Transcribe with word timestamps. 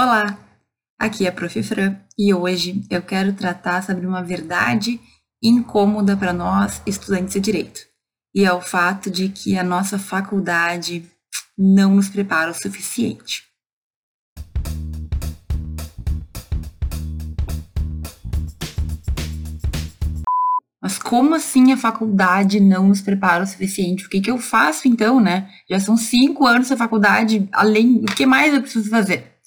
Olá, 0.00 0.38
aqui 0.96 1.26
é 1.26 1.28
a 1.28 1.32
Prof. 1.32 1.60
Fran 1.60 1.96
e 2.16 2.32
hoje 2.32 2.84
eu 2.88 3.02
quero 3.02 3.32
tratar 3.32 3.82
sobre 3.82 4.06
uma 4.06 4.22
verdade 4.22 5.00
incômoda 5.42 6.16
para 6.16 6.32
nós, 6.32 6.80
estudantes 6.86 7.34
de 7.34 7.40
direito, 7.40 7.80
e 8.32 8.44
é 8.44 8.52
o 8.52 8.60
fato 8.60 9.10
de 9.10 9.28
que 9.28 9.58
a 9.58 9.64
nossa 9.64 9.98
faculdade 9.98 11.04
não 11.58 11.96
nos 11.96 12.08
prepara 12.08 12.52
o 12.52 12.54
suficiente. 12.54 13.42
Mas 20.80 20.96
como 20.96 21.34
assim 21.34 21.72
a 21.72 21.76
faculdade 21.76 22.60
não 22.60 22.86
nos 22.86 23.00
prepara 23.00 23.42
o 23.42 23.46
suficiente? 23.48 24.06
O 24.06 24.08
que, 24.08 24.20
que 24.20 24.30
eu 24.30 24.38
faço 24.38 24.86
então, 24.86 25.18
né? 25.18 25.50
Já 25.68 25.80
são 25.80 25.96
cinco 25.96 26.46
anos 26.46 26.68
da 26.68 26.76
faculdade, 26.76 27.48
além. 27.50 27.96
O 27.96 28.14
que 28.14 28.24
mais 28.24 28.54
eu 28.54 28.62
preciso 28.62 28.88
fazer? 28.88 29.37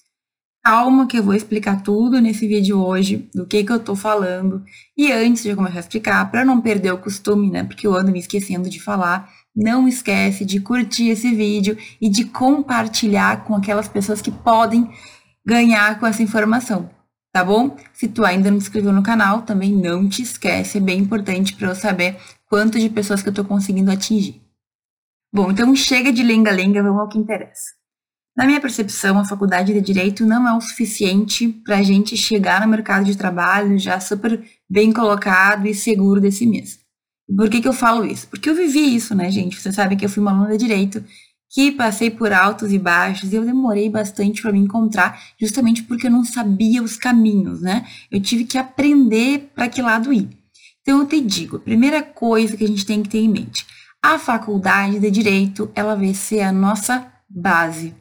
Calma 0.63 1.07
que 1.07 1.17
eu 1.17 1.23
vou 1.23 1.33
explicar 1.33 1.81
tudo 1.81 2.21
nesse 2.21 2.47
vídeo 2.47 2.79
hoje, 2.79 3.27
do 3.33 3.47
que 3.47 3.63
que 3.63 3.71
eu 3.71 3.79
tô 3.79 3.95
falando. 3.95 4.63
E 4.95 5.11
antes 5.11 5.41
de 5.41 5.55
começar 5.55 5.77
a 5.77 5.79
explicar, 5.79 6.29
para 6.29 6.45
não 6.45 6.61
perder 6.61 6.91
o 6.93 6.99
costume, 6.99 7.49
né, 7.49 7.63
porque 7.63 7.87
eu 7.87 7.95
ando 7.95 8.11
me 8.11 8.19
esquecendo 8.19 8.69
de 8.69 8.79
falar, 8.79 9.27
não 9.55 9.87
esquece 9.87 10.45
de 10.45 10.59
curtir 10.59 11.09
esse 11.09 11.33
vídeo 11.33 11.75
e 11.99 12.07
de 12.07 12.25
compartilhar 12.25 13.43
com 13.43 13.55
aquelas 13.55 13.87
pessoas 13.87 14.21
que 14.21 14.29
podem 14.29 14.87
ganhar 15.43 15.99
com 15.99 16.05
essa 16.05 16.21
informação, 16.21 16.89
tá 17.33 17.43
bom? 17.43 17.75
Se 17.91 18.07
tu 18.07 18.23
ainda 18.23 18.51
não 18.51 18.59
se 18.59 18.67
inscreveu 18.67 18.93
no 18.93 19.01
canal, 19.01 19.41
também 19.41 19.73
não 19.73 20.07
te 20.07 20.21
esquece, 20.21 20.77
é 20.77 20.81
bem 20.81 20.99
importante 20.99 21.55
para 21.55 21.69
eu 21.69 21.75
saber 21.75 22.17
quanto 22.45 22.79
de 22.79 22.87
pessoas 22.87 23.23
que 23.23 23.29
eu 23.29 23.33
tô 23.33 23.43
conseguindo 23.43 23.91
atingir. 23.91 24.39
Bom, 25.33 25.49
então 25.49 25.75
chega 25.75 26.13
de 26.13 26.21
lenga-lenga, 26.21 26.83
vamos 26.83 26.99
ao 26.99 27.09
que 27.09 27.17
interessa. 27.17 27.80
Na 28.35 28.45
minha 28.45 28.61
percepção, 28.61 29.19
a 29.19 29.25
faculdade 29.25 29.73
de 29.73 29.81
Direito 29.81 30.25
não 30.25 30.47
é 30.47 30.55
o 30.55 30.61
suficiente 30.61 31.49
para 31.49 31.79
a 31.79 31.83
gente 31.83 32.15
chegar 32.15 32.61
no 32.61 32.67
mercado 32.67 33.05
de 33.05 33.17
trabalho 33.17 33.77
já 33.77 33.99
super 33.99 34.41
bem 34.69 34.93
colocado 34.93 35.67
e 35.67 35.73
seguro 35.73 36.21
de 36.21 36.31
si 36.31 36.45
mesmo. 36.45 36.79
Por 37.35 37.49
que, 37.49 37.61
que 37.61 37.67
eu 37.67 37.73
falo 37.73 38.05
isso? 38.05 38.27
Porque 38.27 38.49
eu 38.49 38.55
vivi 38.55 38.95
isso, 38.95 39.13
né, 39.13 39.29
gente? 39.29 39.59
Vocês 39.59 39.75
sabem 39.75 39.97
que 39.97 40.05
eu 40.05 40.09
fui 40.09 40.21
uma 40.21 40.31
aluna 40.31 40.51
de 40.51 40.65
Direito 40.65 41.03
que 41.49 41.71
passei 41.71 42.09
por 42.09 42.31
altos 42.31 42.71
e 42.71 42.79
baixos 42.79 43.33
e 43.33 43.35
eu 43.35 43.45
demorei 43.45 43.89
bastante 43.89 44.41
para 44.41 44.53
me 44.53 44.59
encontrar, 44.59 45.21
justamente 45.39 45.83
porque 45.83 46.07
eu 46.07 46.11
não 46.11 46.23
sabia 46.23 46.81
os 46.81 46.95
caminhos, 46.95 47.61
né? 47.61 47.85
Eu 48.09 48.21
tive 48.21 48.45
que 48.45 48.57
aprender 48.57 49.51
para 49.53 49.67
que 49.67 49.81
lado 49.81 50.13
ir. 50.13 50.29
Então 50.81 50.99
eu 50.99 51.05
te 51.05 51.19
digo, 51.19 51.57
a 51.57 51.59
primeira 51.59 52.01
coisa 52.01 52.55
que 52.55 52.63
a 52.63 52.67
gente 52.67 52.85
tem 52.85 53.03
que 53.03 53.09
ter 53.09 53.19
em 53.19 53.29
mente, 53.29 53.65
a 54.01 54.17
faculdade 54.17 54.99
de 54.99 55.11
direito, 55.11 55.69
ela 55.75 55.95
vai 55.95 56.13
ser 56.13 56.41
a 56.41 56.51
nossa 56.53 57.11
base. 57.29 57.93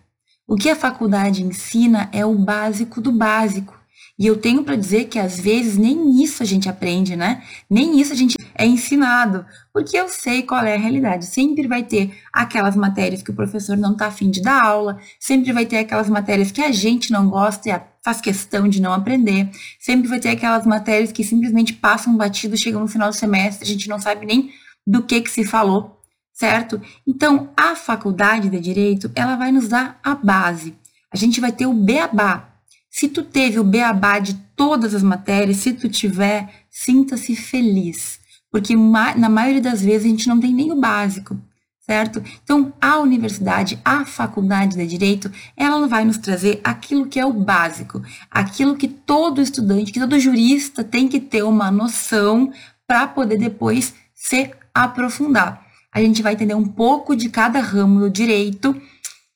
O 0.51 0.57
que 0.57 0.69
a 0.69 0.75
faculdade 0.75 1.45
ensina 1.45 2.11
é 2.13 2.27
o 2.27 2.35
básico 2.35 3.01
do 3.01 3.13
básico. 3.13 3.79
E 4.19 4.27
eu 4.27 4.37
tenho 4.37 4.65
para 4.65 4.75
dizer 4.75 5.05
que 5.05 5.17
às 5.17 5.39
vezes 5.39 5.79
nem 5.79 6.21
isso 6.25 6.43
a 6.43 6.47
gente 6.47 6.69
aprende, 6.69 7.15
né? 7.15 7.45
Nem 7.71 8.01
isso 8.01 8.13
a 8.13 8.17
gente 8.17 8.37
é 8.57 8.67
ensinado, 8.67 9.47
porque 9.73 9.97
eu 9.97 10.09
sei 10.09 10.43
qual 10.43 10.65
é 10.65 10.75
a 10.75 10.79
realidade. 10.79 11.25
Sempre 11.27 11.69
vai 11.69 11.85
ter 11.85 12.19
aquelas 12.33 12.75
matérias 12.75 13.23
que 13.23 13.31
o 13.31 13.35
professor 13.35 13.77
não 13.77 13.93
está 13.93 14.09
afim 14.09 14.29
de 14.29 14.43
dar 14.43 14.61
aula, 14.65 14.99
sempre 15.21 15.53
vai 15.53 15.65
ter 15.65 15.79
aquelas 15.79 16.11
matérias 16.11 16.51
que 16.51 16.61
a 16.61 16.73
gente 16.73 17.13
não 17.13 17.31
gosta 17.31 17.71
e 17.71 17.81
faz 18.03 18.21
questão 18.21 18.67
de 18.67 18.83
não 18.83 18.93
aprender, 18.93 19.49
sempre 19.79 20.09
vai 20.09 20.19
ter 20.19 20.31
aquelas 20.31 20.67
matérias 20.67 21.13
que 21.13 21.23
simplesmente 21.23 21.75
passam 21.75 22.17
batido, 22.17 22.57
chegam 22.57 22.81
no 22.81 22.89
final 22.89 23.11
do 23.11 23.15
semestre, 23.15 23.63
a 23.63 23.73
gente 23.73 23.89
não 23.89 24.01
sabe 24.01 24.27
nem 24.27 24.51
do 24.85 25.01
que, 25.01 25.21
que 25.21 25.31
se 25.31 25.45
falou 25.45 26.00
certo? 26.33 26.81
Então, 27.07 27.51
a 27.57 27.77
faculdade 27.77 28.49
de 28.49 28.59
direito, 28.59 29.11
ela 29.15 29.37
vai 29.37 29.53
nos 29.53 29.69
dar 29.69 29.99
a 30.03 30.15
base. 30.15 30.75
A 31.13 31.17
gente 31.17 31.41
vai 31.41 31.53
ter 31.53 31.67
o 31.67 31.75
beabá. 31.75 32.49
Se 32.89 33.09
tu 33.09 33.23
teve 33.23 33.59
o 33.59 33.65
beabá 33.65 34.19
de 34.19 34.35
todas 34.57 34.95
as 34.95 35.03
matérias, 35.03 35.59
se 35.59 35.73
tu 35.73 35.89
tiver, 35.89 36.49
sinta-se 36.71 37.37
feliz, 37.37 38.19
porque 38.51 38.75
na 38.75 39.29
maioria 39.29 39.61
das 39.61 39.83
vezes 39.83 40.07
a 40.07 40.11
gente 40.11 40.29
não 40.29 40.41
tem 40.41 40.53
nem 40.53 40.73
o 40.73 40.81
básico, 40.81 41.39
certo? 41.81 42.23
Então, 42.43 42.73
a 42.81 42.99
universidade, 42.99 43.79
a 43.85 44.05
faculdade 44.05 44.77
de 44.77 44.87
direito, 44.87 45.31
ela 45.57 45.87
vai 45.87 46.05
nos 46.05 46.19
trazer 46.19 46.61
aquilo 46.65 47.07
que 47.07 47.21
é 47.21 47.25
o 47.25 47.33
básico, 47.33 48.03
aquilo 48.31 48.77
que 48.77 48.89
todo 48.89 49.41
estudante, 49.41 49.93
que 49.93 50.01
todo 50.01 50.19
jurista 50.19 50.83
tem 50.83 51.07
que 51.07 51.21
ter 51.21 51.43
uma 51.43 51.71
noção 51.71 52.53
para 52.87 53.07
poder 53.07 53.39
depois 53.39 53.95
se 54.15 54.51
aprofundar 54.75 55.70
a 55.93 56.01
gente 56.01 56.23
vai 56.23 56.35
entender 56.35 56.55
um 56.55 56.67
pouco 56.67 57.17
de 57.17 57.29
cada 57.29 57.61
ramo 57.61 58.01
do 58.01 58.11
direito, 58.11 58.81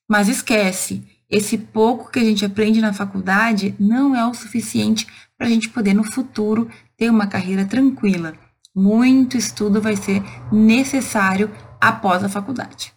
mas 0.09 0.29
esquece, 0.29 1.03
esse 1.29 1.59
pouco 1.59 2.11
que 2.11 2.19
a 2.19 2.25
gente 2.25 2.45
aprende 2.45 2.81
na 2.81 2.93
faculdade 2.93 3.75
não 3.79 4.15
é 4.15 4.25
o 4.27 4.35
suficiente 4.35 5.07
para 5.37 5.47
a 5.47 5.51
gente 5.51 5.69
poder 5.69 5.95
no 5.95 6.05
futuro 6.05 6.71
ter 6.97 7.11
uma 7.11 7.27
carreira 7.27 7.65
tranquila. 7.65 8.35
Muito 8.75 9.37
estudo 9.37 9.81
vai 9.81 9.97
ser 9.97 10.23
necessário 10.53 11.51
após 11.81 12.23
a 12.23 12.29
faculdade. 12.29 12.93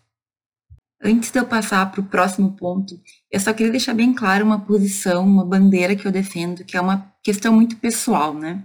Antes 1.02 1.32
de 1.32 1.40
eu 1.40 1.46
passar 1.46 1.92
para 1.92 2.02
o 2.02 2.06
próximo 2.06 2.54
ponto, 2.54 3.00
eu 3.32 3.40
só 3.40 3.54
queria 3.54 3.72
deixar 3.72 3.94
bem 3.94 4.14
claro 4.14 4.44
uma 4.44 4.60
posição, 4.60 5.24
uma 5.24 5.46
bandeira 5.46 5.96
que 5.96 6.08
eu 6.08 6.12
defendo, 6.12 6.64
que 6.64 6.76
é 6.76 6.82
uma 6.82 7.12
questão 7.24 7.54
muito 7.54 7.78
pessoal, 7.78 8.34
né? 8.34 8.64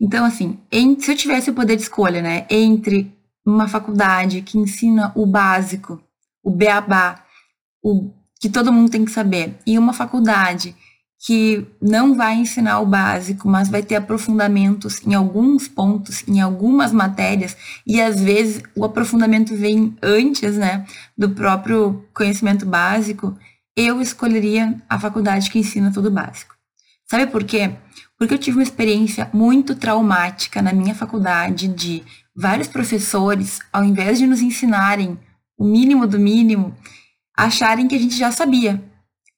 Então, 0.00 0.24
assim, 0.24 0.58
se 0.98 1.12
eu 1.12 1.16
tivesse 1.16 1.50
o 1.50 1.54
poder 1.54 1.76
de 1.76 1.82
escolha, 1.82 2.20
né, 2.20 2.46
entre 2.50 3.10
uma 3.44 3.68
faculdade 3.68 4.42
que 4.42 4.58
ensina 4.58 5.12
o 5.14 5.26
básico, 5.26 6.02
o 6.42 6.50
beabá, 6.50 7.24
o 7.82 8.10
que 8.40 8.48
todo 8.48 8.72
mundo 8.72 8.90
tem 8.90 9.04
que 9.04 9.10
saber, 9.10 9.56
e 9.66 9.78
uma 9.78 9.92
faculdade 9.92 10.74
que 11.24 11.64
não 11.80 12.16
vai 12.16 12.34
ensinar 12.34 12.80
o 12.80 12.86
básico, 12.86 13.48
mas 13.48 13.68
vai 13.68 13.80
ter 13.80 13.94
aprofundamentos 13.94 15.00
em 15.06 15.14
alguns 15.14 15.68
pontos, 15.68 16.26
em 16.26 16.40
algumas 16.40 16.92
matérias, 16.92 17.56
e 17.86 18.00
às 18.00 18.20
vezes 18.20 18.60
o 18.74 18.84
aprofundamento 18.84 19.56
vem 19.56 19.96
antes, 20.02 20.56
né, 20.56 20.84
do 21.16 21.30
próprio 21.30 22.04
conhecimento 22.12 22.66
básico, 22.66 23.38
eu 23.76 24.00
escolheria 24.00 24.76
a 24.88 24.98
faculdade 24.98 25.48
que 25.48 25.60
ensina 25.60 25.92
tudo 25.92 26.10
básico. 26.10 26.56
Sabe 27.08 27.28
por 27.28 27.44
quê? 27.44 27.76
Porque 28.18 28.34
eu 28.34 28.38
tive 28.38 28.56
uma 28.56 28.62
experiência 28.62 29.30
muito 29.32 29.76
traumática 29.76 30.60
na 30.60 30.72
minha 30.72 30.94
faculdade 30.94 31.68
de 31.68 32.02
vários 32.34 32.68
professores, 32.68 33.58
ao 33.72 33.84
invés 33.84 34.18
de 34.18 34.26
nos 34.26 34.40
ensinarem 34.40 35.18
o 35.58 35.64
mínimo 35.64 36.06
do 36.06 36.18
mínimo, 36.18 36.74
acharem 37.36 37.86
que 37.86 37.94
a 37.94 37.98
gente 37.98 38.16
já 38.16 38.32
sabia, 38.32 38.82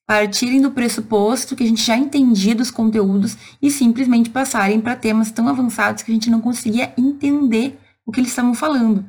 partirem 0.07 0.61
do 0.61 0.71
pressuposto 0.71 1.57
que 1.57 1.65
a 1.65 1.67
gente 1.67 1.83
já 1.83 1.97
entendia 1.97 2.55
dos 2.55 2.71
conteúdos 2.71 3.37
e 3.61 3.71
simplesmente 3.71 4.31
passarem 4.31 4.81
para 4.81 4.97
temas 4.97 5.31
tão 5.31 5.49
avançados 5.49 6.03
que 6.03 6.11
a 6.11 6.15
gente 6.15 6.31
não 6.31 6.41
conseguia 6.41 6.93
entender 6.97 7.79
o 8.07 8.13
que 8.13 8.21
eles 8.21 8.31
estavam 8.31 8.55
falando. 8.55 9.05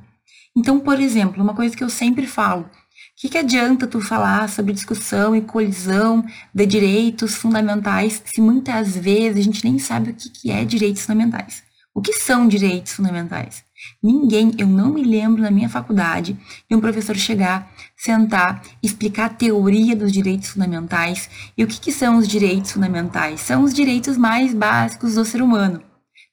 Então, 0.55 0.79
por 0.79 0.99
exemplo, 0.99 1.43
uma 1.43 1.53
coisa 1.53 1.75
que 1.75 1.83
eu 1.83 1.89
sempre 1.89 2.25
falo, 2.25 2.63
o 2.63 2.69
que, 3.17 3.29
que 3.29 3.37
adianta 3.37 3.87
tu 3.87 3.99
falar 3.99 4.49
sobre 4.49 4.73
discussão 4.73 5.35
e 5.35 5.41
colisão 5.41 6.25
de 6.53 6.65
direitos 6.65 7.35
fundamentais 7.35 8.21
se 8.25 8.41
muitas 8.41 8.95
vezes 8.95 9.39
a 9.39 9.43
gente 9.43 9.63
nem 9.63 9.79
sabe 9.79 10.11
o 10.11 10.13
que, 10.13 10.29
que 10.29 10.51
é 10.51 10.63
direitos 10.63 11.01
fundamentais? 11.01 11.63
O 11.93 12.01
que 12.01 12.13
são 12.13 12.47
direitos 12.47 12.93
fundamentais? 12.93 13.63
Ninguém, 14.01 14.51
eu 14.57 14.67
não 14.67 14.93
me 14.93 15.03
lembro 15.03 15.41
na 15.41 15.51
minha 15.51 15.69
faculdade 15.69 16.37
de 16.69 16.75
um 16.75 16.79
professor 16.79 17.15
chegar, 17.15 17.71
sentar, 17.95 18.61
explicar 18.81 19.25
a 19.25 19.29
teoria 19.29 19.95
dos 19.95 20.11
direitos 20.11 20.49
fundamentais. 20.49 21.29
E 21.57 21.63
o 21.63 21.67
que, 21.67 21.79
que 21.79 21.91
são 21.91 22.17
os 22.17 22.27
direitos 22.27 22.71
fundamentais? 22.71 23.41
São 23.41 23.63
os 23.63 23.73
direitos 23.73 24.17
mais 24.17 24.53
básicos 24.53 25.15
do 25.15 25.25
ser 25.25 25.41
humano. 25.41 25.81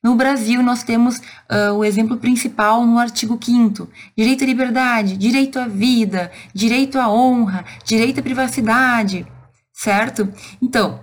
No 0.03 0.17
Brasil, 0.17 0.63
nós 0.65 0.83
temos 0.83 1.19
uh, 1.19 1.75
o 1.77 1.85
exemplo 1.85 2.17
principal 2.17 2.85
no 2.85 2.99
artigo 2.99 3.39
5 3.41 3.89
direito 4.19 4.43
à 4.43 4.47
liberdade, 4.47 5.17
direito 5.17 5.61
à 5.61 5.69
vida, 5.69 6.33
direito 6.53 6.99
à 6.99 7.09
honra, 7.09 7.65
direito 7.85 8.19
à 8.19 8.23
privacidade, 8.23 9.25
certo? 9.73 10.29
Então, 10.61 11.01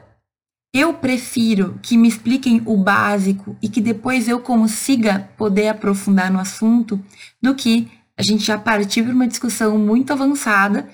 eu 0.74 0.94
prefiro 0.94 1.80
que 1.82 1.98
me 1.98 2.08
expliquem 2.08 2.62
o 2.66 2.78
básico 2.78 3.58
e 3.62 3.68
que 3.68 3.82
depois 3.82 4.28
eu 4.28 4.40
consiga 4.40 5.30
poder 5.38 5.70
aprofundar 5.70 6.32
no 6.32 6.40
assunto 6.40 7.04
do 7.42 7.56
que 7.56 7.90
a 8.18 8.22
gente 8.22 8.44
já 8.44 8.58
partir 8.58 9.04
para 9.04 9.14
uma 9.14 9.28
discussão 9.28 9.78
muito 9.78 10.12
avançada 10.12 10.90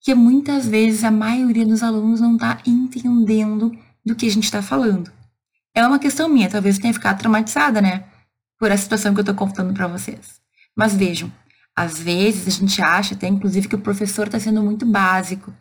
que 0.00 0.14
muitas 0.14 0.66
vezes 0.66 1.04
a 1.04 1.10
maioria 1.10 1.66
dos 1.66 1.82
alunos 1.82 2.20
não 2.20 2.34
está 2.34 2.58
entendendo 2.66 3.72
do 4.04 4.14
que 4.14 4.26
a 4.26 4.30
gente 4.30 4.44
está 4.44 4.62
falando. 4.62 5.12
É 5.74 5.86
uma 5.86 5.98
questão 5.98 6.28
minha, 6.28 6.48
talvez 6.48 6.76
eu 6.76 6.82
tenha 6.82 6.94
ficado 6.94 7.18
traumatizada, 7.18 7.80
né? 7.80 8.04
Por 8.58 8.72
a 8.72 8.76
situação 8.76 9.12
que 9.12 9.20
eu 9.20 9.22
estou 9.22 9.34
contando 9.34 9.74
para 9.74 9.86
vocês. 9.86 10.40
Mas 10.74 10.94
vejam, 10.94 11.30
às 11.76 11.98
vezes 11.98 12.46
a 12.46 12.50
gente 12.50 12.80
acha 12.82 13.14
até, 13.14 13.28
inclusive, 13.28 13.68
que 13.68 13.74
o 13.74 13.80
professor 13.80 14.26
está 14.26 14.40
sendo 14.40 14.62
muito 14.62 14.86
básico. 14.86 15.54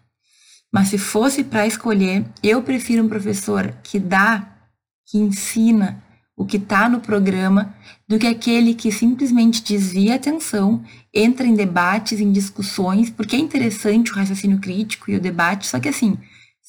Mas 0.72 0.90
se 0.90 0.98
fosse 0.98 1.44
para 1.44 1.66
escolher, 1.66 2.26
eu 2.44 2.62
prefiro 2.62 3.04
um 3.04 3.10
professor 3.10 3.74
que 3.84 4.00
dá, 4.00 4.56
que 5.08 5.18
ensina 5.18 6.04
o 6.38 6.46
que 6.46 6.58
está 6.58 6.88
no 6.88 7.02
programa, 7.02 7.76
do 8.08 8.18
que 8.18 8.28
aquele 8.28 8.74
que 8.74 8.92
simplesmente 8.92 9.62
desvia 9.62 10.14
a 10.14 10.16
atenção, 10.16 10.82
entra 11.14 11.46
em 11.46 11.54
debates, 11.54 12.20
em 12.20 12.32
discussões, 12.32 13.10
porque 13.10 13.36
é 13.36 13.40
interessante 13.40 14.12
o 14.12 14.16
raciocínio 14.16 14.60
crítico 14.60 15.12
e 15.12 15.18
o 15.18 15.22
debate, 15.22 15.68
só 15.68 15.80
que 15.80 15.90
assim, 15.90 16.18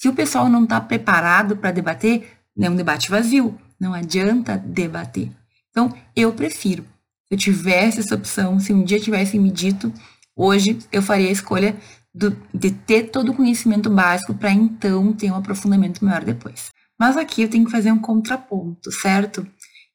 Se 0.01 0.09
o 0.09 0.15
pessoal 0.15 0.49
não 0.49 0.65
está 0.65 0.81
preparado 0.81 1.59
para 1.59 1.73
debater, 1.73 2.27
é 2.59 2.71
um 2.71 2.75
debate 2.75 3.11
vazio. 3.11 3.55
Não 3.79 3.93
adianta 3.93 4.57
debater. 4.57 5.31
Então, 5.69 5.95
eu 6.17 6.33
prefiro. 6.33 6.85
Se 7.29 7.35
eu 7.35 7.39
tivesse 7.39 8.01
essa 8.01 8.15
opção, 8.15 8.59
se 8.59 8.73
um 8.73 8.83
dia 8.83 8.99
tivessem 8.99 9.39
me 9.39 9.51
dito, 9.51 9.93
hoje 10.35 10.79
eu 10.91 11.03
faria 11.03 11.29
a 11.29 11.33
escolha 11.33 11.77
do, 12.15 12.37
de 12.53 12.71
ter 12.71 13.11
todo 13.11 13.31
o 13.31 13.35
conhecimento 13.35 13.89
básico 13.89 14.35
para 14.35 14.53
então 14.53 15.13
ter 15.13 15.31
um 15.31 15.37
aprofundamento 15.37 16.05
maior 16.05 16.25
depois. 16.25 16.71
Mas 16.99 17.17
aqui 17.17 17.43
eu 17.43 17.49
tenho 17.49 17.65
que 17.65 17.71
fazer 17.71 17.93
um 17.93 17.99
contraponto, 17.99 18.93
certo? 18.93 19.47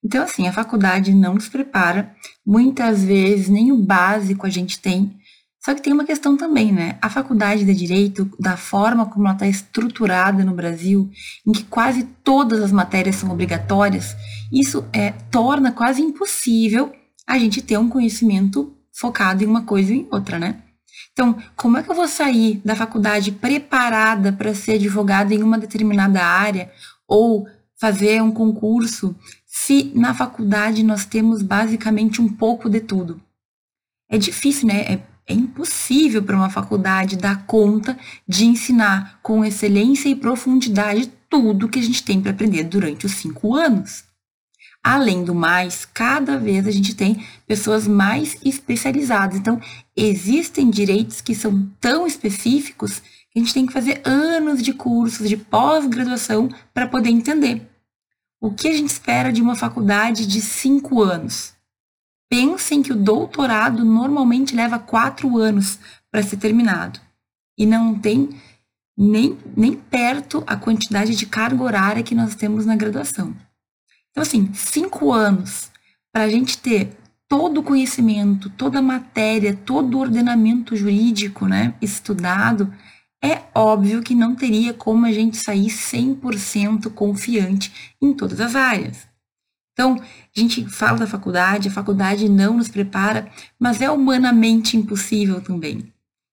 Então, 0.03 0.23
assim, 0.23 0.47
a 0.47 0.53
faculdade 0.53 1.13
não 1.13 1.33
nos 1.33 1.49
prepara, 1.49 2.15
muitas 2.45 3.03
vezes 3.03 3.49
nem 3.49 3.71
o 3.71 3.77
básico 3.77 4.45
a 4.45 4.49
gente 4.49 4.79
tem. 4.79 5.17
Só 5.63 5.73
que 5.73 5.81
tem 5.81 5.93
uma 5.93 6.05
questão 6.05 6.37
também, 6.37 6.71
né? 6.71 6.97
A 7.01 7.09
faculdade 7.09 7.65
de 7.65 7.73
Direito, 7.73 8.29
da 8.39 8.55
forma 8.55 9.07
como 9.07 9.25
ela 9.25 9.33
está 9.33 9.47
estruturada 9.47 10.45
no 10.45 10.53
Brasil, 10.53 11.09
em 11.45 11.51
que 11.51 11.63
quase 11.63 12.03
todas 12.23 12.61
as 12.61 12.71
matérias 12.71 13.15
são 13.15 13.31
obrigatórias, 13.31 14.15
isso 14.53 14.85
é, 14.93 15.11
torna 15.31 15.71
quase 15.71 16.03
impossível 16.03 16.93
a 17.27 17.39
gente 17.39 17.63
ter 17.63 17.79
um 17.79 17.89
conhecimento 17.89 18.75
focado 18.93 19.43
em 19.43 19.47
uma 19.47 19.63
coisa 19.63 19.91
ou 19.91 19.97
em 19.97 20.07
outra, 20.11 20.37
né? 20.37 20.61
Então, 21.11 21.37
como 21.55 21.77
é 21.77 21.83
que 21.83 21.89
eu 21.89 21.95
vou 21.95 22.07
sair 22.07 22.61
da 22.63 22.75
faculdade 22.75 23.31
preparada 23.31 24.33
para 24.33 24.53
ser 24.53 24.73
advogada 24.73 25.33
em 25.33 25.43
uma 25.43 25.57
determinada 25.57 26.23
área 26.23 26.71
ou 27.07 27.47
fazer 27.75 28.21
um 28.21 28.31
concurso 28.31 29.15
se 29.45 29.91
na 29.95 30.13
faculdade 30.13 30.83
nós 30.83 31.05
temos 31.05 31.41
basicamente 31.41 32.21
um 32.21 32.27
pouco 32.27 32.69
de 32.69 32.81
tudo? 32.81 33.21
É 34.09 34.17
difícil, 34.17 34.67
né? 34.67 34.81
É, 34.81 35.03
é 35.27 35.33
impossível 35.33 36.21
para 36.21 36.35
uma 36.35 36.49
faculdade 36.49 37.17
dar 37.17 37.45
conta 37.45 37.97
de 38.27 38.45
ensinar 38.45 39.19
com 39.23 39.43
excelência 39.43 40.09
e 40.09 40.15
profundidade 40.15 41.11
tudo 41.29 41.67
que 41.67 41.79
a 41.79 41.81
gente 41.81 42.03
tem 42.03 42.21
para 42.21 42.31
aprender 42.31 42.63
durante 42.63 43.05
os 43.05 43.13
cinco 43.13 43.55
anos. 43.55 44.03
Além 44.87 45.23
do 45.23 45.33
mais, 45.33 45.83
cada 45.83 46.37
vez 46.37 46.67
a 46.67 46.69
gente 46.69 46.93
tem 46.93 47.25
pessoas 47.47 47.87
mais 47.87 48.37
especializadas. 48.45 49.35
Então, 49.35 49.59
existem 49.97 50.69
direitos 50.69 51.21
que 51.21 51.33
são 51.33 51.67
tão 51.81 52.05
específicos 52.05 52.99
que 53.31 53.39
a 53.39 53.39
gente 53.39 53.51
tem 53.51 53.65
que 53.65 53.73
fazer 53.73 54.03
anos 54.05 54.61
de 54.61 54.73
cursos 54.73 55.27
de 55.27 55.37
pós-graduação 55.37 56.49
para 56.71 56.87
poder 56.87 57.09
entender. 57.09 57.67
O 58.39 58.53
que 58.53 58.67
a 58.67 58.73
gente 58.73 58.91
espera 58.91 59.33
de 59.33 59.41
uma 59.41 59.55
faculdade 59.55 60.27
de 60.27 60.39
cinco 60.39 61.01
anos? 61.01 61.55
Pensem 62.29 62.83
que 62.83 62.93
o 62.93 62.95
doutorado 62.95 63.83
normalmente 63.83 64.55
leva 64.55 64.77
quatro 64.77 65.35
anos 65.39 65.79
para 66.11 66.21
ser 66.21 66.37
terminado 66.37 66.99
e 67.57 67.65
não 67.65 67.97
tem 67.97 68.39
nem, 68.95 69.35
nem 69.57 69.73
perto 69.75 70.43
a 70.45 70.55
quantidade 70.55 71.15
de 71.15 71.25
carga 71.25 71.63
horária 71.63 72.03
que 72.03 72.13
nós 72.13 72.35
temos 72.35 72.67
na 72.67 72.75
graduação. 72.75 73.35
Então, 74.15 74.21
assim, 74.21 74.49
cinco 74.53 75.11
anos 75.11 75.69
para 76.09 76.23
a 76.23 76.29
gente 76.29 76.57
ter 76.57 76.97
todo 77.27 77.59
o 77.59 77.63
conhecimento, 77.63 78.49
toda 78.49 78.79
a 78.79 78.81
matéria, 78.81 79.53
todo 79.53 79.95
o 79.95 79.99
ordenamento 79.99 80.73
jurídico 80.73 81.45
né, 81.45 81.73
estudado, 81.81 82.73
é 83.21 83.41
óbvio 83.53 84.01
que 84.01 84.15
não 84.15 84.33
teria 84.33 84.73
como 84.73 85.05
a 85.05 85.11
gente 85.11 85.35
sair 85.35 85.67
100% 85.67 86.89
confiante 86.93 87.95
em 88.01 88.13
todas 88.13 88.39
as 88.39 88.55
áreas. 88.55 89.05
Então, 89.73 90.01
a 90.01 90.39
gente 90.39 90.65
fala 90.69 90.99
da 90.99 91.07
faculdade, 91.07 91.67
a 91.67 91.71
faculdade 91.71 92.29
não 92.29 92.55
nos 92.55 92.69
prepara, 92.69 93.29
mas 93.59 93.81
é 93.81 93.91
humanamente 93.91 94.77
impossível 94.77 95.41
também. 95.41 95.91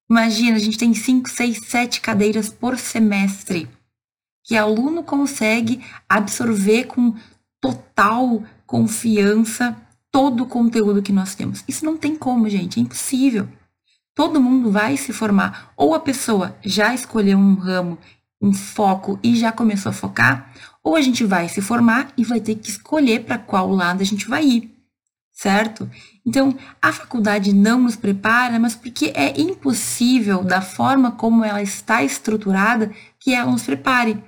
Imagina, 0.08 0.56
a 0.56 0.61
gente 0.61 0.79
tem 0.79 0.94
5, 0.94 1.29
6, 1.29 1.67
7 1.67 2.00
cadeiras 2.00 2.49
por 2.49 2.79
semestre, 2.79 3.69
que 4.44 4.55
o 4.55 4.62
aluno 4.62 5.02
consegue 5.02 5.84
absorver 6.08 6.84
com 6.84 7.17
total 7.62 8.42
confiança 8.66 9.76
todo 10.10 10.42
o 10.42 10.46
conteúdo 10.46 11.00
que 11.00 11.12
nós 11.12 11.34
temos. 11.34 11.64
Isso 11.66 11.84
não 11.84 11.96
tem 11.96 12.16
como, 12.16 12.50
gente, 12.50 12.78
é 12.78 12.82
impossível. 12.82 13.48
Todo 14.14 14.40
mundo 14.40 14.70
vai 14.70 14.96
se 14.98 15.12
formar. 15.12 15.72
Ou 15.76 15.94
a 15.94 16.00
pessoa 16.00 16.54
já 16.62 16.92
escolheu 16.92 17.38
um 17.38 17.54
ramo, 17.54 17.96
um 18.40 18.52
foco 18.52 19.18
e 19.22 19.36
já 19.36 19.52
começou 19.52 19.90
a 19.90 19.94
focar, 19.94 20.52
ou 20.82 20.96
a 20.96 21.00
gente 21.00 21.24
vai 21.24 21.48
se 21.48 21.62
formar 21.62 22.12
e 22.16 22.24
vai 22.24 22.40
ter 22.40 22.56
que 22.56 22.68
escolher 22.68 23.24
para 23.24 23.38
qual 23.38 23.70
lado 23.70 24.02
a 24.02 24.04
gente 24.04 24.28
vai 24.28 24.44
ir, 24.44 24.74
certo? 25.32 25.88
Então, 26.26 26.54
a 26.80 26.92
faculdade 26.92 27.52
não 27.52 27.82
nos 27.82 27.94
prepara, 27.94 28.58
mas 28.58 28.74
porque 28.74 29.12
é 29.14 29.40
impossível, 29.40 30.42
da 30.42 30.60
forma 30.60 31.12
como 31.12 31.44
ela 31.44 31.62
está 31.62 32.02
estruturada, 32.02 32.90
que 33.20 33.32
ela 33.32 33.50
nos 33.50 33.62
prepare. 33.62 34.22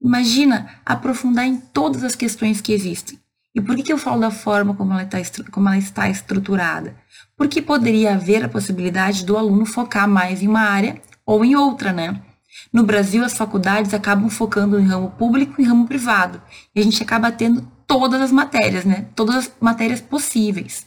Imagina 0.00 0.80
aprofundar 0.86 1.46
em 1.46 1.58
todas 1.58 2.04
as 2.04 2.14
questões 2.14 2.60
que 2.60 2.72
existem. 2.72 3.18
E 3.54 3.60
por 3.60 3.74
que, 3.74 3.82
que 3.82 3.92
eu 3.92 3.98
falo 3.98 4.20
da 4.20 4.30
forma 4.30 4.74
como 4.74 4.92
ela, 4.92 5.04
tá, 5.04 5.18
como 5.50 5.68
ela 5.68 5.78
está 5.78 6.08
estruturada? 6.08 6.96
Porque 7.36 7.60
poderia 7.60 8.14
haver 8.14 8.44
a 8.44 8.48
possibilidade 8.48 9.24
do 9.24 9.36
aluno 9.36 9.66
focar 9.66 10.08
mais 10.08 10.42
em 10.42 10.48
uma 10.48 10.60
área 10.60 11.00
ou 11.26 11.44
em 11.44 11.56
outra, 11.56 11.92
né? 11.92 12.22
No 12.72 12.82
Brasil, 12.84 13.24
as 13.24 13.36
faculdades 13.36 13.92
acabam 13.92 14.28
focando 14.28 14.78
em 14.78 14.86
ramo 14.86 15.10
público 15.10 15.60
e 15.60 15.64
ramo 15.64 15.86
privado. 15.86 16.40
E 16.74 16.80
a 16.80 16.82
gente 16.82 17.02
acaba 17.02 17.32
tendo 17.32 17.66
todas 17.86 18.20
as 18.20 18.32
matérias, 18.32 18.84
né? 18.84 19.06
Todas 19.14 19.34
as 19.34 19.52
matérias 19.60 20.00
possíveis. 20.00 20.86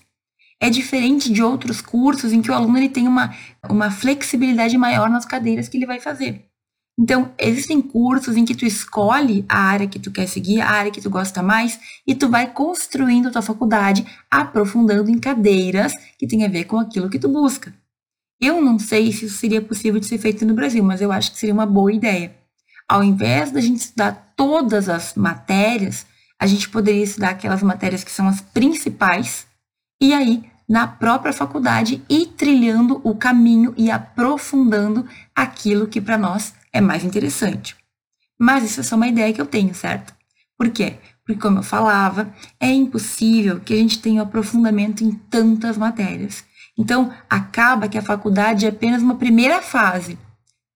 É 0.60 0.70
diferente 0.70 1.32
de 1.32 1.42
outros 1.42 1.82
cursos 1.82 2.32
em 2.32 2.42
que 2.42 2.52
o 2.52 2.54
aluno 2.54 2.78
ele 2.78 2.90
tem 2.90 3.08
uma, 3.08 3.34
uma 3.68 3.90
flexibilidade 3.90 4.78
maior 4.78 5.10
nas 5.10 5.26
cadeiras 5.26 5.68
que 5.68 5.78
ele 5.78 5.88
vai 5.88 6.00
fazer. 6.00 6.51
Então, 7.02 7.34
existem 7.40 7.82
cursos 7.82 8.38
em 8.38 8.46
que 8.46 8.54
tu 8.54 8.64
escolhe 8.64 9.44
a 9.50 9.58
área 9.58 9.88
que 9.88 9.98
tu 9.98 10.12
quer 10.12 10.28
seguir, 10.28 10.62
a 10.62 10.70
área 10.70 10.92
que 10.92 11.02
tu 11.02 11.10
gosta 11.10 11.42
mais, 11.42 11.80
e 12.06 12.14
tu 12.14 12.30
vai 12.30 12.54
construindo 12.54 13.28
a 13.28 13.32
tua 13.32 13.42
faculdade, 13.42 14.06
aprofundando 14.30 15.10
em 15.10 15.18
cadeiras 15.18 15.94
que 16.20 16.28
tem 16.28 16.46
a 16.46 16.48
ver 16.48 16.66
com 16.66 16.78
aquilo 16.78 17.10
que 17.10 17.18
tu 17.18 17.28
busca. 17.28 17.74
Eu 18.40 18.62
não 18.62 18.78
sei 18.78 19.12
se 19.12 19.26
isso 19.26 19.38
seria 19.38 19.64
possível 19.64 20.00
de 20.00 20.06
ser 20.06 20.20
feito 20.20 20.46
no 20.46 20.54
Brasil, 20.54 20.84
mas 20.84 21.02
eu 21.02 21.12
acho 21.12 21.32
que 21.32 21.40
seria 21.40 21.56
uma 21.56 21.66
boa 21.66 21.92
ideia. 21.92 22.36
Ao 22.88 23.04
invés 23.04 23.50
da 23.50 23.62
gente 23.62 23.80
estudar 23.80 24.34
todas 24.36 24.88
as 24.88 25.16
matérias, 25.16 26.06
a 26.40 26.46
gente 26.46 26.70
poderia 26.70 27.04
estudar 27.04 27.32
aquelas 27.32 27.64
matérias 27.64 28.04
que 28.04 28.12
são 28.12 28.28
as 28.28 28.42
principais, 28.42 29.48
e 30.00 30.14
aí, 30.14 30.44
na 30.70 30.86
própria 30.86 31.34
faculdade, 31.34 32.04
ir 32.08 32.28
trilhando 32.38 33.02
o 33.04 33.16
caminho 33.16 33.74
e 33.76 33.90
aprofundando 33.90 35.08
aquilo 35.36 35.88
que 35.88 36.00
para 36.00 36.16
nós 36.16 36.61
é 36.74 36.82
mais 36.82 37.04
interessante. 37.04 37.76
Mas 38.40 38.64
isso 38.64 38.80
é 38.80 38.84
só 38.84 38.96
uma 38.96 39.08
ideia 39.08 39.32
que 39.34 39.42
eu 39.42 39.46
tenho, 39.46 39.74
certo? 39.76 40.14
Por 40.58 40.70
quê? 40.70 40.98
Porque, 41.26 41.40
como 41.40 41.60
eu 41.60 41.64
falava, 41.64 42.34
é 42.60 42.68
impossível 42.72 43.60
que 43.60 43.74
a 43.74 43.78
gente 43.78 44.02
tenha 44.02 44.22
um 44.22 44.26
aprofundamento 44.26 45.04
em 45.04 45.12
tantas 45.12 45.78
matérias. 45.78 46.44
Então, 46.78 47.14
acaba 47.30 47.88
que 47.88 47.98
a 47.98 48.02
faculdade 48.02 48.66
é 48.66 48.70
apenas 48.70 49.02
uma 49.02 49.16
primeira 49.16 49.62
fase. 49.62 50.18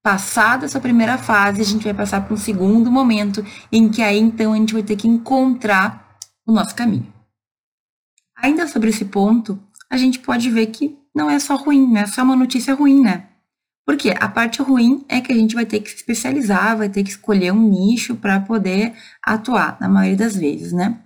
Passada 0.04 0.66
essa 0.66 0.80
primeira 0.80 1.18
fase, 1.18 1.62
a 1.62 1.66
gente 1.66 1.84
vai 1.84 1.94
passar 1.94 2.22
para 2.22 2.34
um 2.34 2.38
segundo 2.38 2.92
momento, 2.92 3.44
em 3.72 3.90
que 3.90 4.04
aí 4.04 4.20
então 4.20 4.54
a 4.54 4.58
gente 4.58 4.74
vai 4.74 4.84
ter 4.84 4.96
que 4.96 5.08
encontrar 5.08 6.18
o 6.46 6.52
nosso 6.52 6.76
caminho. 6.76 7.12
Ainda 8.38 8.68
sobre 8.68 8.90
esse 8.90 9.06
ponto, 9.06 9.60
a 9.90 9.98
gente 9.98 10.20
pode 10.20 10.50
ver 10.52 10.68
que 10.68 10.96
não 11.16 11.30
é 11.30 11.40
só 11.40 11.56
ruim, 11.56 11.88
não 11.88 12.02
é 12.02 12.06
só 12.06 12.22
uma 12.22 12.36
notícia 12.36 12.76
ruim, 12.76 13.02
né? 13.02 13.30
Porque 13.86 14.10
a 14.20 14.28
parte 14.28 14.62
ruim 14.64 15.06
é 15.08 15.22
que 15.22 15.32
a 15.32 15.36
gente 15.36 15.54
vai 15.54 15.66
ter 15.66 15.80
que 15.80 15.90
se 15.90 15.98
especializar, 15.98 16.76
vai 16.76 16.90
ter 16.90 17.04
que 17.04 17.12
escolher 17.12 17.54
um 17.54 17.70
nicho 17.70 18.16
para 18.16 18.40
poder 18.40 18.94
atuar, 19.24 19.78
na 19.80 19.88
maioria 19.88 20.18
das 20.18 20.36
vezes, 20.36 20.74
né? 20.74 21.00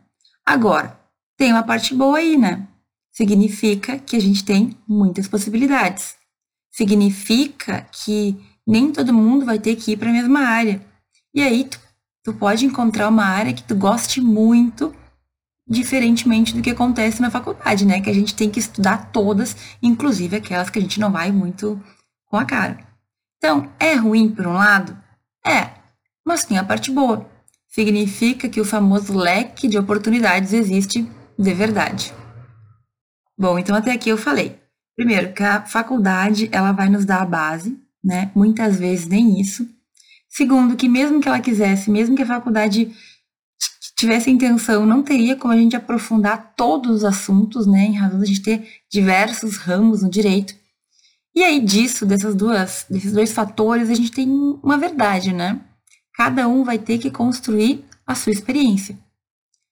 Agora, 0.45 0.97
tem 1.37 1.51
uma 1.51 1.63
parte 1.63 1.93
boa 1.93 2.17
aí, 2.17 2.37
né? 2.37 2.65
Significa 3.11 3.99
que 3.99 4.15
a 4.15 4.19
gente 4.19 4.45
tem 4.45 4.77
muitas 4.87 5.27
possibilidades. 5.27 6.15
Significa 6.71 7.85
que 7.91 8.37
nem 8.65 8.91
todo 8.91 9.13
mundo 9.13 9.45
vai 9.45 9.59
ter 9.59 9.75
que 9.75 9.91
ir 9.91 9.97
para 9.97 10.09
a 10.09 10.13
mesma 10.13 10.39
área. 10.39 10.81
E 11.33 11.41
aí, 11.41 11.65
tu, 11.65 11.79
tu 12.23 12.33
pode 12.33 12.65
encontrar 12.65 13.09
uma 13.09 13.25
área 13.25 13.53
que 13.53 13.63
tu 13.63 13.75
goste 13.75 14.21
muito, 14.21 14.95
diferentemente 15.67 16.55
do 16.55 16.61
que 16.61 16.69
acontece 16.69 17.21
na 17.21 17.29
faculdade, 17.29 17.85
né? 17.85 17.99
Que 17.99 18.09
a 18.09 18.13
gente 18.13 18.35
tem 18.35 18.49
que 18.49 18.59
estudar 18.59 19.11
todas, 19.11 19.55
inclusive 19.83 20.37
aquelas 20.37 20.69
que 20.69 20.79
a 20.79 20.81
gente 20.81 20.99
não 20.99 21.11
vai 21.11 21.31
muito 21.31 21.81
com 22.29 22.37
a 22.37 22.45
cara. 22.45 22.79
Então, 23.37 23.69
é 23.79 23.95
ruim 23.95 24.29
por 24.29 24.47
um 24.47 24.53
lado? 24.53 24.97
É, 25.45 25.71
mas 26.25 26.45
tem 26.45 26.57
a 26.57 26.63
parte 26.63 26.91
boa. 26.91 27.29
Significa 27.67 28.47
que 28.47 28.61
o 28.61 28.65
famoso 28.65 29.17
leque 29.17 29.67
de 29.67 29.77
oportunidades 29.77 30.53
existe 30.53 31.09
de 31.37 31.53
verdade. 31.53 32.13
Bom, 33.37 33.57
então 33.57 33.75
até 33.75 33.91
aqui 33.91 34.09
eu 34.09 34.17
falei. 34.17 34.59
Primeiro, 34.95 35.33
que 35.33 35.43
a 35.43 35.61
faculdade 35.61 36.49
ela 36.51 36.71
vai 36.71 36.89
nos 36.89 37.05
dar 37.05 37.21
a 37.21 37.25
base, 37.25 37.79
né? 38.03 38.31
Muitas 38.35 38.77
vezes 38.77 39.07
nem 39.07 39.39
isso. 39.39 39.65
Segundo, 40.27 40.75
que 40.75 40.89
mesmo 40.89 41.21
que 41.21 41.27
ela 41.27 41.39
quisesse, 41.39 41.89
mesmo 41.89 42.15
que 42.15 42.21
a 42.21 42.27
faculdade 42.27 42.91
tivesse 43.95 44.29
intenção, 44.29 44.85
não 44.85 45.01
teria 45.01 45.35
como 45.35 45.53
a 45.53 45.57
gente 45.57 45.75
aprofundar 45.75 46.53
todos 46.55 46.97
os 46.97 47.03
assuntos, 47.05 47.65
né? 47.65 47.85
Em 47.85 47.95
razão 47.95 48.19
de 48.19 48.25
a 48.25 48.27
gente 48.27 48.41
ter 48.41 48.67
diversos 48.89 49.57
ramos 49.57 50.03
no 50.03 50.09
direito. 50.09 50.53
E 51.35 51.43
aí 51.43 51.59
disso, 51.59 52.05
dessas 52.05 52.35
duas, 52.35 52.85
desses 52.89 53.13
dois 53.13 53.31
fatores, 53.31 53.89
a 53.89 53.93
gente 53.93 54.11
tem 54.11 54.29
uma 54.63 54.77
verdade, 54.77 55.31
né? 55.33 55.61
cada 56.19 56.49
um 56.49 56.65
vai 56.65 56.77
ter 56.77 56.97
que 56.97 57.09
construir 57.09 57.85
a 58.05 58.13
sua 58.13 58.33
experiência. 58.33 58.99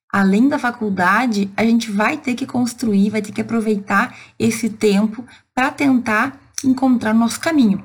Além 0.09 0.47
da 0.47 0.57
faculdade, 0.57 1.51
a 1.57 1.65
gente 1.65 1.91
vai 1.91 2.15
ter 2.15 2.35
que 2.35 2.45
construir, 2.45 3.09
vai 3.09 3.21
ter 3.21 3.33
que 3.33 3.41
aproveitar 3.41 4.15
esse 4.39 4.69
tempo 4.69 5.25
para 5.53 5.71
tentar 5.71 6.39
encontrar 6.63 7.13
o 7.13 7.17
nosso 7.17 7.41
caminho. 7.41 7.83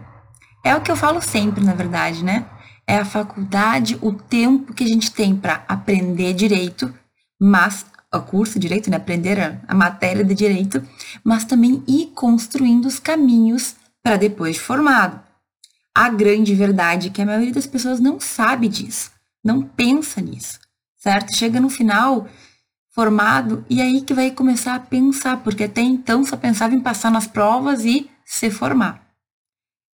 É 0.63 0.77
o 0.77 0.81
que 0.81 0.93
eu 0.93 0.97
falo 0.97 1.21
sempre, 1.21 1.65
na 1.65 1.75
verdade, 1.75 2.25
né? 2.25 2.47
É 2.87 2.99
a 2.99 3.05
faculdade, 3.05 3.99
o 4.01 4.13
tempo 4.13 4.73
que 4.73 4.85
a 4.85 4.87
gente 4.87 5.11
tem 5.11 5.35
para 5.35 5.65
aprender 5.67 6.33
direito, 6.33 6.95
mas 7.41 7.85
o 8.19 8.23
curso 8.23 8.55
de 8.55 8.61
direito, 8.61 8.91
né? 8.91 8.97
Aprender 8.97 9.41
a, 9.41 9.61
a 9.67 9.75
matéria 9.75 10.25
de 10.25 10.35
direito, 10.35 10.83
mas 11.25 11.45
também 11.45 11.83
ir 11.87 12.13
construindo 12.15 12.87
os 12.87 12.99
caminhos 12.99 13.75
para 14.03 14.17
depois 14.17 14.57
de 14.57 14.61
formado. 14.61 15.21
A 15.95 16.09
grande 16.09 16.55
verdade 16.55 17.09
é 17.09 17.11
que 17.11 17.23
a 17.23 17.27
maioria 17.27 17.53
das 17.53 17.67
pessoas 17.67 18.01
não 18.01 18.19
sabe 18.19 18.69
disso, 18.69 19.11
não 19.45 19.63
pensa 19.63 20.21
nisso, 20.21 20.59
certo? 20.97 21.37
Chega 21.37 21.61
no 21.61 21.69
final 21.69 22.29
formado 22.91 23.65
e 23.69 23.81
aí 23.81 24.03
que 24.03 24.15
vai 24.15 24.31
começar 24.31 24.75
a 24.75 24.81
pensar, 24.81 25.43
porque 25.43 25.65
até 25.65 25.81
então 25.81 26.25
só 26.25 26.37
pensava 26.37 26.75
em 26.75 26.81
passar 26.81 27.11
nas 27.11 27.27
provas 27.27 27.85
e 27.85 28.11
se 28.25 28.51
formar. 28.51 29.07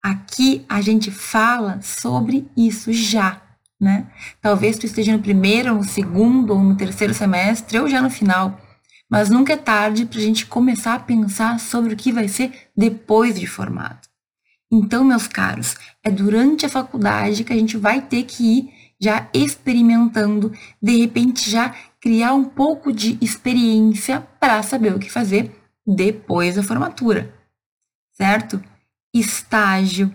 Aqui 0.02 0.64
a 0.68 0.80
gente 0.80 1.10
fala 1.10 1.80
sobre 1.82 2.48
isso 2.56 2.92
já, 2.92 3.42
né? 3.80 4.06
Talvez 4.40 4.78
tu 4.78 4.86
esteja 4.86 5.12
no 5.12 5.22
primeiro, 5.22 5.74
no 5.74 5.84
segundo 5.84 6.52
ou 6.52 6.62
no 6.62 6.76
terceiro 6.76 7.14
semestre 7.14 7.78
ou 7.78 7.88
já 7.88 8.02
no 8.02 8.10
final, 8.10 8.60
mas 9.08 9.30
nunca 9.30 9.52
é 9.52 9.56
tarde 9.56 10.04
para 10.04 10.18
a 10.18 10.22
gente 10.22 10.46
começar 10.46 10.94
a 10.94 11.00
pensar 11.00 11.58
sobre 11.60 11.94
o 11.94 11.96
que 11.96 12.12
vai 12.12 12.28
ser 12.28 12.52
depois 12.76 13.38
de 13.38 13.46
formado. 13.46 14.08
Então, 14.70 15.02
meus 15.02 15.26
caros, 15.26 15.76
é 16.04 16.10
durante 16.10 16.66
a 16.66 16.68
faculdade 16.68 17.42
que 17.42 17.52
a 17.52 17.56
gente 17.56 17.76
vai 17.76 18.02
ter 18.02 18.24
que 18.24 18.58
ir 18.58 18.72
já 19.00 19.28
experimentando, 19.32 20.52
de 20.82 20.98
repente 20.98 21.48
já 21.48 21.74
criar 22.00 22.34
um 22.34 22.44
pouco 22.44 22.92
de 22.92 23.16
experiência 23.20 24.20
para 24.40 24.62
saber 24.62 24.94
o 24.94 24.98
que 24.98 25.10
fazer 25.10 25.54
depois 25.86 26.56
da 26.56 26.62
formatura, 26.62 27.34
certo? 28.12 28.62
Estágio, 29.14 30.12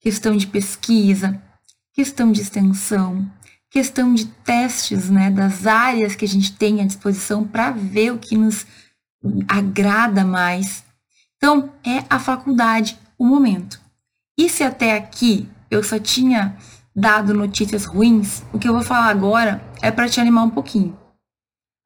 questão 0.00 0.36
de 0.36 0.46
pesquisa, 0.46 1.42
questão 1.92 2.32
de 2.32 2.40
extensão, 2.40 3.30
questão 3.70 4.14
de 4.14 4.26
testes, 4.26 5.10
né, 5.10 5.30
das 5.30 5.66
áreas 5.66 6.14
que 6.14 6.24
a 6.24 6.28
gente 6.28 6.52
tem 6.52 6.80
à 6.80 6.84
disposição 6.84 7.44
para 7.44 7.70
ver 7.70 8.12
o 8.12 8.18
que 8.18 8.36
nos 8.36 8.66
agrada 9.48 10.24
mais. 10.24 10.84
Então, 11.36 11.72
é 11.84 12.04
a 12.08 12.18
faculdade 12.18 12.98
o 13.18 13.24
momento. 13.24 13.80
E 14.36 14.48
se 14.48 14.64
até 14.64 14.96
aqui 14.96 15.48
eu 15.70 15.82
só 15.82 15.98
tinha 15.98 16.56
dado 16.94 17.32
notícias 17.32 17.84
ruins, 17.84 18.42
o 18.52 18.58
que 18.58 18.68
eu 18.68 18.72
vou 18.72 18.82
falar 18.82 19.08
agora 19.08 19.62
é 19.80 19.90
para 19.90 20.08
te 20.08 20.20
animar 20.20 20.44
um 20.44 20.50
pouquinho. 20.50 20.98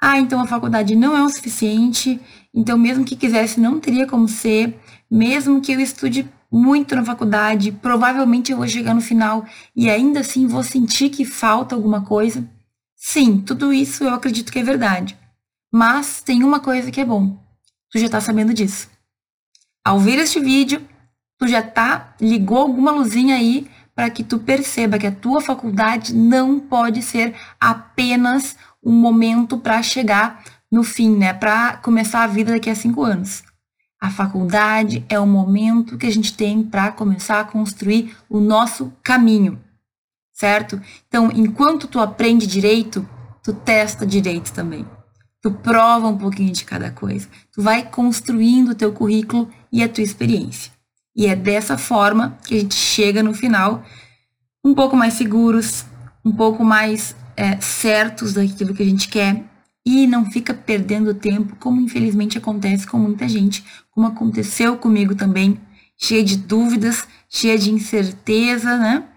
Ah, 0.01 0.19
então 0.19 0.41
a 0.41 0.47
faculdade 0.47 0.95
não 0.95 1.17
é 1.17 1.23
o 1.23 1.29
suficiente, 1.29 2.21
então 2.55 2.77
mesmo 2.77 3.05
que 3.05 3.17
quisesse 3.17 3.59
não 3.59 3.81
teria 3.81 4.07
como 4.07 4.29
ser, 4.29 4.79
mesmo 5.11 5.61
que 5.61 5.73
eu 5.73 5.81
estude 5.81 6.29
muito 6.57 6.97
na 6.97 7.05
faculdade, 7.05 7.71
provavelmente 7.71 8.51
eu 8.51 8.59
vou 8.59 8.67
chegar 8.67 8.95
no 8.95 9.01
final 9.01 9.45
e 9.75 9.91
ainda 9.91 10.21
assim 10.21 10.47
vou 10.47 10.63
sentir 10.63 11.11
que 11.11 11.25
falta 11.25 11.75
alguma 11.75 12.03
coisa. 12.03 12.49
Sim, 12.97 13.41
tudo 13.41 13.73
isso 13.73 14.05
eu 14.05 14.15
acredito 14.15 14.51
que 14.51 14.59
é 14.59 14.63
verdade. 14.63 15.17
Mas 15.73 16.23
tem 16.23 16.43
uma 16.43 16.59
coisa 16.59 16.91
que 16.91 17.01
é 17.01 17.05
bom. 17.05 17.39
Tu 17.91 17.99
já 17.99 18.09
tá 18.09 18.21
sabendo 18.21 18.55
disso. 18.55 18.89
Ao 19.85 19.99
ver 20.01 20.19
este 20.19 20.41
vídeo, 20.41 20.83
tu 21.39 21.47
já 21.47 21.63
tá 21.63 22.15
ligou 22.21 22.59
alguma 22.59 22.91
luzinha 22.91 23.37
aí 23.37 23.69
para 23.95 24.11
que 24.11 24.25
tu 24.25 24.39
perceba 24.39 24.99
que 24.99 25.07
a 25.07 25.13
tua 25.13 25.41
faculdade 25.41 26.15
não 26.15 26.59
pode 26.59 27.03
ser 27.03 27.35
apenas 27.61 28.57
um 28.83 28.93
momento 28.93 29.59
para 29.59 29.83
chegar 29.83 30.43
no 30.71 30.83
fim, 30.83 31.17
né? 31.17 31.33
Para 31.33 31.77
começar 31.79 32.23
a 32.23 32.27
vida 32.27 32.53
daqui 32.53 32.71
a 32.71 32.75
cinco 32.75 33.03
anos. 33.03 33.43
A 34.01 34.11
faculdade 34.11 35.05
é 35.09 35.19
o 35.19 35.27
momento 35.27 35.97
que 35.97 36.07
a 36.07 36.13
gente 36.13 36.37
tem 36.37 36.63
para 36.63 36.93
começar 36.93 37.41
a 37.41 37.45
construir 37.45 38.15
o 38.29 38.41
nosso 38.41 38.93
caminho, 39.03 39.59
certo? 40.33 40.81
Então, 41.09 41.31
enquanto 41.35 41.89
tu 41.89 41.99
aprende 41.99 42.47
direito, 42.47 43.09
tu 43.43 43.55
testa 43.55 44.07
direito 44.07 44.53
também. 44.53 44.87
Tu 45.43 45.51
prova 45.51 46.09
um 46.09 46.19
pouquinho 46.19 46.53
de 46.53 46.65
cada 46.65 46.91
coisa. 46.91 47.29
Tu 47.53 47.63
vai 47.63 47.89
construindo 47.89 48.71
o 48.71 48.75
teu 48.75 48.93
currículo 48.93 49.49
e 49.73 49.83
a 49.83 49.89
tua 49.89 50.05
experiência. 50.05 50.73
E 51.15 51.27
é 51.27 51.35
dessa 51.35 51.79
forma 51.79 52.37
que 52.45 52.55
a 52.55 52.61
gente 52.61 52.75
chega 52.75 53.23
no 53.23 53.33
final 53.33 53.83
um 54.65 54.75
pouco 54.75 54.97
mais 54.97 55.15
seguros, 55.15 55.87
um 56.25 56.33
pouco 56.33 56.65
mais 56.65 57.17
é, 57.37 57.61
certos 57.61 58.35
daquilo 58.35 58.75
que 58.75 58.83
a 58.83 58.87
gente 58.87 59.09
quer 59.09 59.45
e 59.87 60.07
não 60.09 60.29
fica 60.29 60.53
perdendo 60.53 61.15
tempo, 61.15 61.55
como 61.61 61.81
infelizmente 61.81 62.37
acontece 62.37 62.85
com 62.85 62.99
muita 62.99 63.29
gente, 63.29 63.65
como 63.97 64.09
aconteceu 64.09 64.77
comigo 64.77 65.15
também, 65.15 65.59
cheia 65.97 66.23
de 66.23 66.37
dúvidas, 66.37 67.09
cheia 67.31 67.59
de 67.59 67.73
incerteza, 67.73 68.77
né? 68.77 69.09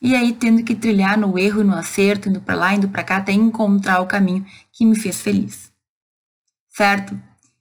E 0.00 0.16
aí 0.16 0.32
tendo 0.32 0.64
que 0.64 0.74
trilhar 0.74 1.18
no 1.18 1.38
erro 1.38 1.62
no 1.62 1.74
acerto, 1.74 2.30
indo 2.30 2.40
para 2.40 2.54
lá, 2.54 2.74
indo 2.74 2.88
para 2.88 3.04
cá, 3.04 3.18
até 3.18 3.32
encontrar 3.32 4.00
o 4.00 4.06
caminho 4.06 4.46
que 4.72 4.86
me 4.86 4.96
fez 4.96 5.20
feliz. 5.20 5.70
Certo? 6.70 7.20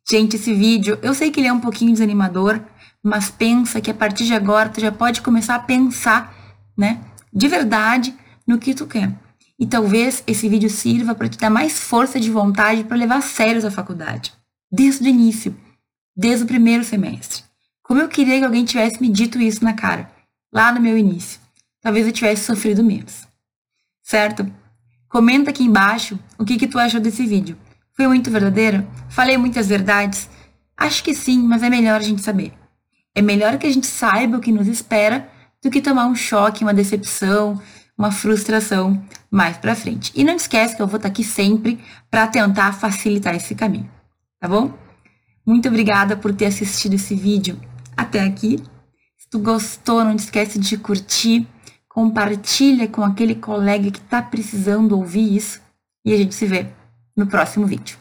Gente, 0.10 0.38
esse 0.38 0.54
vídeo, 0.54 0.98
eu 1.02 1.14
sei 1.14 1.30
que 1.30 1.42
ele 1.42 1.48
é 1.50 1.54
um 1.54 1.60
pouquinho 1.60 1.92
desanimador, 1.92 2.62
mas 3.04 3.30
pensa 3.30 3.82
que 3.82 3.92
a 3.92 3.94
partir 3.94 4.24
de 4.24 4.34
agora 4.34 4.70
tu 4.70 4.80
já 4.80 4.94
pode 4.94 5.22
começar 5.22 5.56
a 5.56 5.60
pensar, 5.60 6.34
né, 6.78 7.02
de 7.34 7.50
verdade 7.50 8.16
no 8.48 8.58
que 8.58 8.74
tu 8.74 8.88
quer. 8.88 9.14
E 9.60 9.68
talvez 9.68 10.24
esse 10.26 10.48
vídeo 10.48 10.70
sirva 10.70 11.14
para 11.14 11.28
te 11.28 11.38
dar 11.38 11.50
mais 11.50 11.78
força 11.78 12.18
de 12.18 12.32
vontade 12.32 12.86
para 12.86 12.96
levar 12.96 13.18
a 13.18 13.22
sério 13.22 13.66
a 13.68 13.72
faculdade, 13.72 14.32
desde 14.72 15.04
o 15.04 15.10
início, 15.10 15.54
desde 16.16 16.44
o 16.44 16.48
primeiro 16.48 16.84
semestre. 16.84 17.44
Como 17.82 18.00
eu 18.00 18.08
queria 18.08 18.40
que 18.40 18.46
alguém 18.46 18.66
tivesse 18.66 19.02
me 19.02 19.10
dito 19.10 19.42
isso 19.42 19.64
na 19.64 19.74
cara, 19.74 20.10
lá 20.52 20.72
no 20.72 20.80
meu 20.80 20.98
início. 20.98 21.40
Talvez 21.82 22.06
eu 22.06 22.14
tivesse 22.14 22.44
sofrido 22.44 22.84
menos. 22.84 23.28
Certo? 24.02 24.52
Comenta 25.10 25.50
aqui 25.50 25.64
embaixo 25.64 26.18
o 26.38 26.46
que, 26.46 26.58
que 26.58 26.68
tu 26.68 26.80
achou 26.80 27.02
desse 27.02 27.26
vídeo. 27.26 27.58
Foi 27.94 28.08
muito 28.08 28.32
verdadeiro? 28.32 28.88
Falei 29.10 29.38
muitas 29.38 29.68
verdades? 29.68 30.30
Acho 30.78 31.04
que 31.04 31.14
sim, 31.14 31.44
mas 31.44 31.64
é 31.64 31.70
melhor 31.70 32.00
a 32.00 32.04
gente 32.04 32.22
saber. 32.22 32.54
É 33.14 33.22
melhor 33.22 33.58
que 33.58 33.68
a 33.68 33.72
gente 33.72 33.88
saiba 33.88 34.38
o 34.38 34.42
que 34.42 34.52
nos 34.52 34.68
espera 34.68 35.30
do 35.62 35.70
que 35.70 35.82
tomar 35.82 36.06
um 36.06 36.16
choque, 36.16 36.64
uma 36.64 36.74
decepção, 36.74 37.62
uma 37.98 38.12
frustração 38.12 39.04
mais 39.30 39.58
para 39.58 39.76
frente. 39.76 40.12
E 40.16 40.24
não 40.24 40.36
esquece 40.36 40.76
que 40.76 40.82
eu 40.82 40.88
vou 40.88 40.98
estar 40.98 41.10
aqui 41.10 41.24
sempre 41.24 41.80
para 42.10 42.28
tentar 42.28 42.74
facilitar 42.74 43.36
esse 43.36 43.54
caminho, 43.54 43.90
tá 44.40 44.48
bom? 44.48 44.74
Muito 45.46 45.68
obrigada 45.68 46.16
por 46.16 46.34
ter 46.34 46.46
assistido 46.46 46.94
esse 46.94 47.16
vídeo 47.16 47.60
até 47.98 48.20
aqui. 48.22 48.58
Se 49.18 49.30
tu 49.30 49.40
gostou, 49.40 50.04
não 50.04 50.16
esquece 50.16 50.60
de 50.60 50.78
curtir, 50.78 51.48
compartilha 51.90 52.88
com 52.88 53.04
aquele 53.04 53.36
colega 53.36 53.92
que 53.92 54.00
está 54.00 54.22
precisando 54.22 54.98
ouvir 54.98 55.36
isso 55.36 55.62
e 56.06 56.14
a 56.14 56.18
gente 56.18 56.36
se 56.36 56.46
vê 56.46 56.68
no 57.16 57.28
próximo 57.28 57.66
vídeo. 57.66 57.98